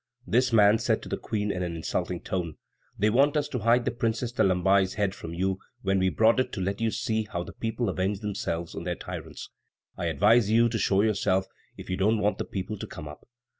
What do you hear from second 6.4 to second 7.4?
to let you see